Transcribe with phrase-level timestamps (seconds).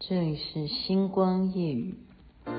[0.00, 1.76] 这里是星光夜。
[2.46, 2.52] 如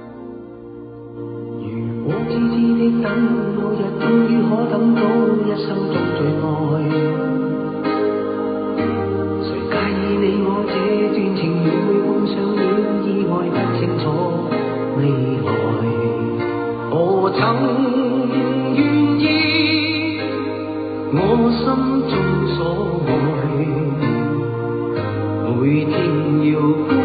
[2.06, 3.06] 果痴痴的等，
[3.54, 5.02] 某日终于可等到
[5.44, 6.44] 一生中最爱。
[9.44, 10.74] 谁介意你我这
[11.14, 12.60] 段情缘会碰上了
[13.06, 14.04] 意外，不清楚
[14.98, 15.00] 未
[15.46, 15.48] 来。
[16.90, 16.94] 何
[17.32, 17.38] 曾
[18.74, 18.80] 愿
[19.20, 19.24] 意
[21.12, 21.20] 我
[21.52, 21.62] 心
[22.10, 22.14] 中
[22.56, 22.58] 所
[23.06, 23.12] 爱，
[25.60, 25.94] 每天
[26.52, 27.05] 要。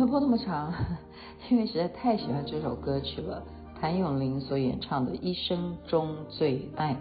[0.06, 0.72] 么会播这么长？
[1.50, 3.42] 因为实在太喜欢这首歌曲了，
[3.80, 6.94] 谭咏麟所演唱的《一生中最爱》。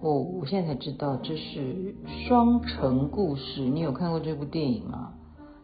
[0.00, 1.94] 我我现在才知道这是
[2.26, 3.60] 双城故事。
[3.62, 5.14] 你有看过这部电影吗？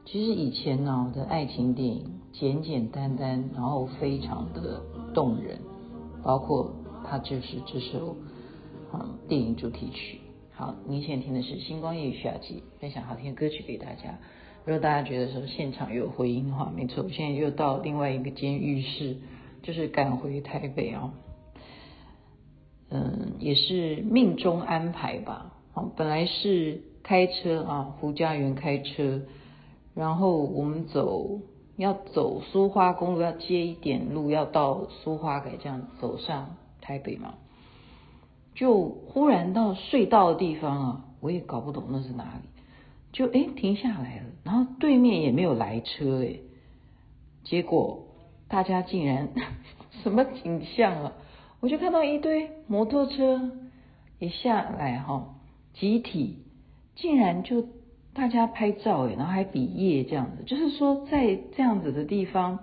[0.07, 4.81] 其实以前呢，我的爱情电影简简单单，然后非常的
[5.13, 5.59] 动人，
[6.23, 6.73] 包括
[7.05, 8.17] 它就是这首
[8.95, 10.21] 嗯电影主题曲。
[10.55, 14.19] 好，您现在听的是《星光夜语》徐雅琪分享好听的歌曲给大家。
[14.65, 19.17] 如果大家觉得说现场有回音的话，没错，我现在又到另外一个间浴室，
[19.63, 21.13] 就是赶回台北啊。
[22.91, 25.53] 嗯，也是命中安排吧。
[25.73, 29.23] 好，本来是开车啊，胡家园开车，
[29.95, 31.41] 然后我们走
[31.77, 37.35] 要走苏花公路，要接一点路，要到苏花改这样走上台北嘛。
[38.55, 42.52] 就忽然到隧道的地方啊，我也搞不懂那是哪里。
[43.13, 46.37] 就哎停下来了，然后对面也没有来车哎，
[47.45, 48.07] 结果
[48.49, 49.29] 大家竟然
[50.03, 51.13] 什么景象啊？
[51.61, 53.53] 我就看到一堆摩托车
[54.19, 55.35] 一下来哈，
[55.75, 56.39] 集体
[56.97, 57.67] 竟然就
[58.15, 62.61] 大家拍照哎，然后还比耶这样子，就是说在这样子的地方，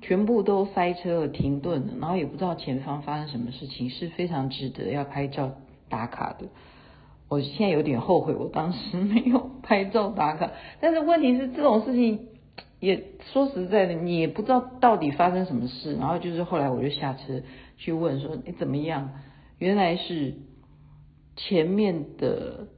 [0.00, 5.52] 全部都塞车了，停顿了，然后也不知道前方发生什么事情，是非常值得要拍照
[5.88, 6.46] 打卡的。
[7.28, 10.52] 我现在有点后悔，我当时没有拍照打卡。
[10.80, 12.28] 但是问题是，这种事情
[12.80, 13.02] 也
[13.32, 15.94] 说实在的，你也不知道到底发生什么事。
[15.96, 17.42] 然后就是后来我就下车
[17.78, 19.10] 去问说：“你怎么样？”
[19.58, 20.34] 原来是
[21.34, 22.68] 前面的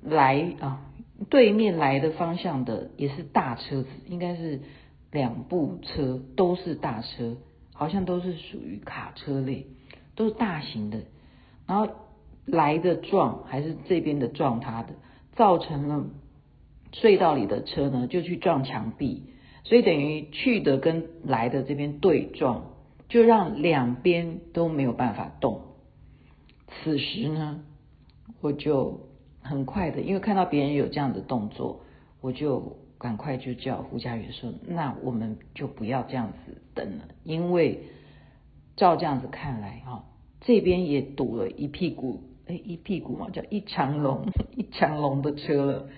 [0.00, 0.80] 来啊，
[1.28, 4.60] 对面来的方向的也是大车子，应该是
[5.10, 7.36] 两部车都是大车，
[7.74, 9.66] 好像都是属于卡车类，
[10.14, 11.00] 都是大型的。
[11.66, 11.92] 然后。
[12.50, 14.94] 来的撞还是这边的撞他的，
[15.36, 16.06] 造成了
[16.92, 19.24] 隧道里的车呢就去撞墙壁，
[19.64, 22.72] 所以等于去的跟来的这边对撞，
[23.08, 25.62] 就让两边都没有办法动。
[26.66, 27.60] 此时呢，
[28.40, 29.00] 我就
[29.42, 31.80] 很快的，因为看到别人有这样的动作，
[32.20, 37.84] 我就赶快就叫胡家园说：“那我们就不要这样子等了，因为
[38.76, 40.04] 照这样子看来哈，
[40.40, 44.26] 这边也堵了一屁股。”哎，一屁股嘛，叫一长龙，
[44.56, 45.88] 一长龙的车了。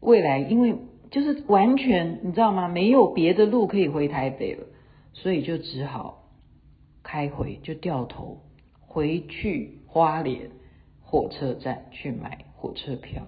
[0.00, 0.74] 未来因为
[1.10, 2.68] 就是完全你知道吗？
[2.68, 4.64] 没有别的路可以回台北了，
[5.12, 6.24] 所以就只好
[7.02, 8.38] 开回，就掉头
[8.80, 10.50] 回去花莲
[11.02, 13.24] 火车站去买火车票，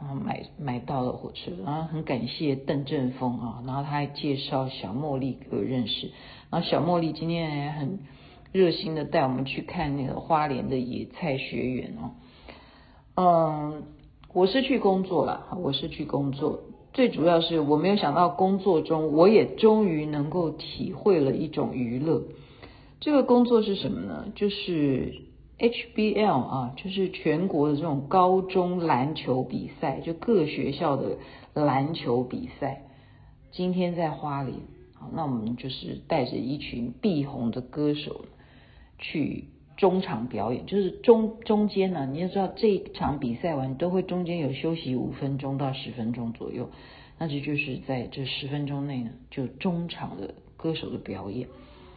[0.00, 6.12] 然后买买到了火车，然后很感谢邓正峰啊，然后他还介绍小茉莉给我认识，
[6.48, 7.98] 然后小茉莉今天也很。
[8.54, 12.12] 热心的带我们去看那个花莲的野菜学园哦，
[13.16, 13.82] 嗯，
[14.32, 16.60] 我是去工作了，我是去工作，
[16.92, 22.22] 最主要是我没有想到工作中我也终于能够体会了一种娱乐。
[23.00, 24.26] 这个工作是什么呢？
[24.36, 25.12] 就是
[25.58, 31.18] HBL 啊，就是全国的这种高中篮球比赛，就各学校的
[31.54, 32.84] 篮球比赛。
[33.50, 34.56] 今天在花莲
[34.94, 38.26] 好，那我们就是带着一群必红的歌手
[38.98, 46.70] 去中场表演，就是中中间呢，你要知道这一场比赛完都会中间有休息五分钟到十分钟左右，
[47.18, 51.48] 那这就是在这十分钟内呢，就中场的歌手的表演。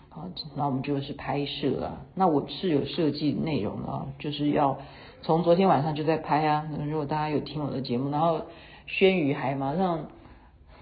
[0.09, 4.79] 好，那我们就是拍摄啊，那我是有设计内容的啊，就是要
[5.21, 6.67] 从昨天晚上就在拍啊。
[6.89, 8.41] 如果大家有听我的节目，然后
[8.87, 10.07] 轩宇还马上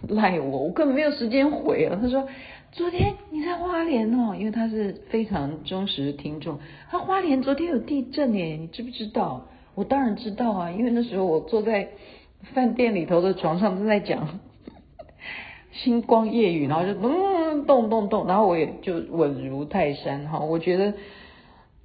[0.07, 1.99] 赖我，我根本没有时间回啊。
[2.01, 2.25] 他说
[2.75, 6.59] 昨天你在花莲哦，因为他是非常忠实的听众。
[6.89, 9.47] 他花莲昨天有地震耶，你知不知道？
[9.75, 11.87] 我当然知道啊，因为那时候我坐在
[12.53, 14.39] 饭店里头的床上正在讲。
[15.71, 20.39] 星光夜雨，然后就嗯动动动，然后我也就稳如泰山哈。
[20.39, 20.93] 我觉得，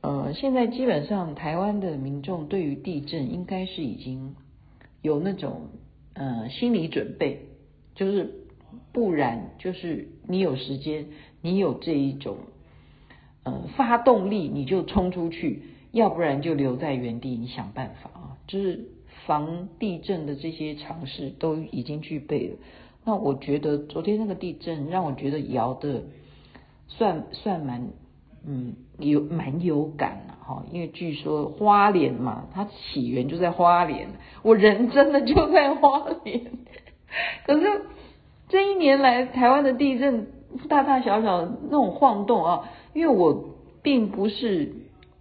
[0.00, 4.34] 呃，现在基本上台湾的民众对于地震应该是已经
[5.02, 5.69] 有那种
[6.14, 7.43] 呃心理准备，
[7.94, 8.32] 就是
[8.93, 11.06] 不然就是你有时间，
[11.43, 12.37] 你有这一种
[13.43, 15.62] 呃发动力，你就冲出去，
[15.93, 18.88] 要不然就留在原地，你想办法啊，就是
[19.27, 22.56] 防地震的这些常识都已经具备了。
[23.05, 26.05] 那我觉得昨天那个地震让我觉得摇的
[26.87, 27.88] 算算蛮
[28.47, 34.09] 嗯有蛮有感的哈，因为据说花莲嘛，它起源就在花莲，
[34.43, 36.53] 我人真的就在花莲。
[37.47, 37.82] 可是
[38.50, 40.26] 这一年来台湾的地震
[40.69, 44.75] 大大小小那种晃动啊，因为我并不是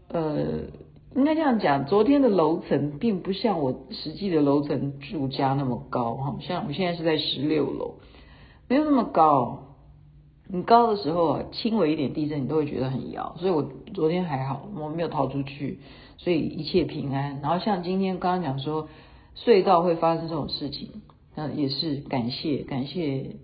[0.10, 0.68] 呃。
[1.16, 7.96] 应该这样讲，昨天的楼层并不像我实际的楼层住家那么高哈，像我现在是在十六楼，
[8.68, 9.64] 没有那么高。
[10.48, 15.80] 你高的时候啊，轻微一点地震你都会觉得很摇，所以我昨天还好，我没有逃出去，
[16.18, 17.40] 所以一切平安。
[17.42, 18.88] 然后像今天刚刚讲说
[19.36, 21.02] 隧道会发生这种事情，
[21.40, 23.38] 那也是感谢感谢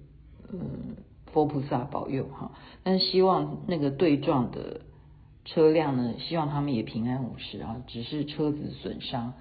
[0.51, 0.97] 嗯
[1.31, 2.51] 佛菩萨保佑哈，
[2.83, 4.81] 但是希望那个对撞的。
[5.47, 9.33] 车辆呢，希望他们也平安无事啊，只是车子损伤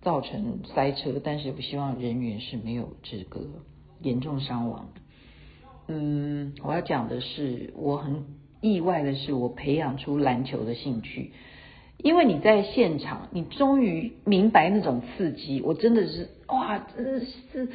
[0.00, 3.40] 造成塞车，但是不希望人员是没有这个
[4.00, 4.88] 严重伤亡。
[5.88, 8.24] 嗯，我要讲的是，我很
[8.60, 11.32] 意外的是，我培养出篮球的兴趣，
[11.98, 17.68] 因为你在现场，你终于明白那种刺激，我真的是哇，真的是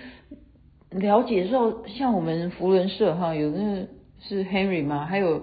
[0.90, 3.88] 了解的时候，像我们扶轮社哈，有那个
[4.20, 5.06] 是 Henry 吗？
[5.06, 5.42] 还有。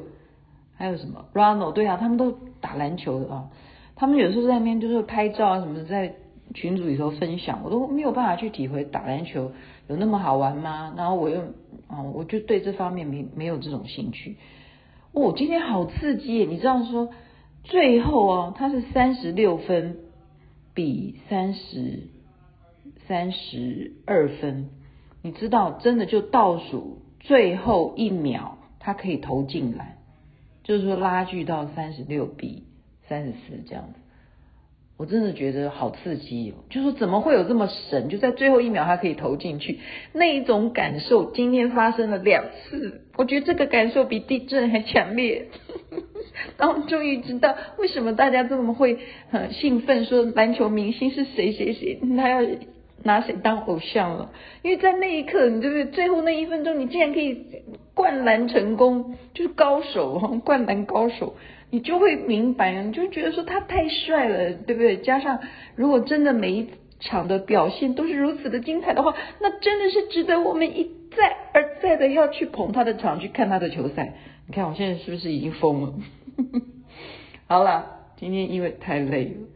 [0.81, 2.33] 还有什么 Ronald 对啊，他们都
[2.63, 3.51] 打篮球的啊。
[3.97, 6.15] 他们有时候在那边就是拍照啊什么的，在
[6.55, 9.53] 群组里头分享，我都没有办法去体会打篮球
[9.89, 10.95] 有那么好玩吗？
[10.97, 11.43] 然后我又
[11.87, 14.39] 啊，我就对这方面没没有这种兴趣。
[15.13, 16.47] 哦，今天好刺激耶！
[16.47, 17.11] 你知道说
[17.65, 19.99] 最后哦，他是三十六分
[20.75, 22.09] 比三十
[23.07, 24.71] 三十二分，
[25.23, 29.99] 你知道真的就倒数最后一秒，他可以投进来。
[30.63, 32.65] 就是说拉锯到三十六比
[33.09, 34.01] 三十四这样子，
[34.97, 36.63] 我真的觉得好刺激哦！
[36.71, 38.09] 就说怎么会有这么神？
[38.09, 39.81] 就在最后一秒他可以投进去，
[40.13, 45.49] 那一种感受今天发生了两次，我觉得这个感受比地震还强烈。
[46.59, 48.99] 然后终于知道为什么大家这么会
[49.31, 52.41] 很兴奋，说篮球明星是谁谁谁，他要。
[53.03, 54.31] 拿谁当偶像了？
[54.61, 57.35] 因为在那一刻，你就是最后那一分钟，你竟然可以
[57.95, 61.35] 灌篮成功，就是高手哈， 灌篮高手，
[61.71, 64.99] 你就会明白，你就觉得说他太帅了，对不对？
[64.99, 65.39] 加上
[65.77, 70.85] 如果真的每一场的表现都是如此的精彩的话，那真的是值得我们一
[71.17, 74.13] 再而再的要去捧他的场，去看他的球赛。
[74.47, 75.95] 你看我现在是不是已经疯了？
[77.47, 79.47] 好了，今天因为太累了，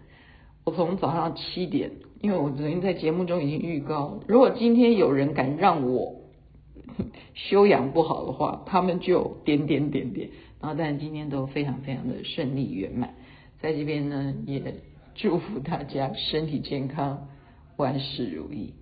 [0.64, 1.90] 我从早上七点。
[2.20, 6.22] 因为我昨天在节目中已经预告，如果今天有人敢让我
[7.34, 10.30] 修养不好的话，他们就点点点点。
[10.58, 13.14] 然后，但今天都非常非常的顺利圆满，
[13.60, 14.76] 在这边呢也
[15.14, 17.28] 祝福大家身体健康，
[17.76, 18.72] 万事如意。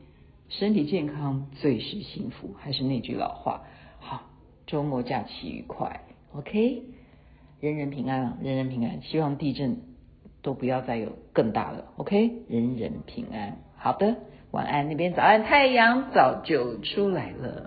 [0.48, 3.62] 身体健康最是幸福，还是那句老话，
[3.98, 4.30] 好，
[4.68, 6.84] 周末假期愉快，OK，
[7.62, 9.78] 人人平安啊，人人平安，希望地震。
[10.42, 13.58] 都不要再有更大的，OK，人人平安。
[13.76, 14.16] 好的，
[14.50, 14.88] 晚安。
[14.88, 17.64] 那边早安，太阳早就出来了。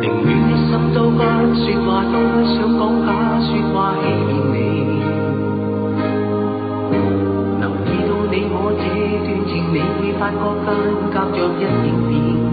[0.00, 3.12] 宁愿一生都不说话，都不想讲假
[3.44, 4.56] 说话欺骗你。
[7.60, 8.88] 留意到你我这
[9.20, 10.66] 段情，你会发觉间
[11.12, 12.45] 隔着一点点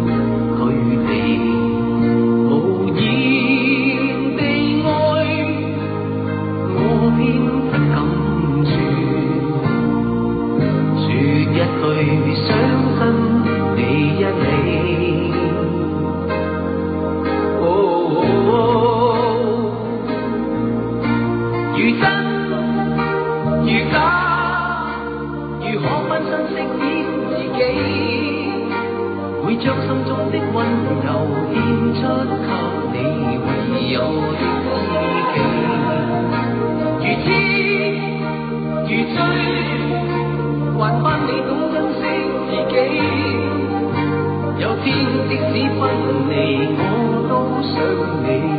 [38.94, 39.18] 如醉
[40.78, 42.02] 还盼你懂珍惜
[42.46, 42.74] 自己。
[44.62, 44.86] 有天
[45.28, 45.82] 即使分
[46.30, 46.32] 离
[46.78, 46.82] 我
[47.28, 47.32] 都
[47.64, 47.76] 想
[48.24, 48.53] 你。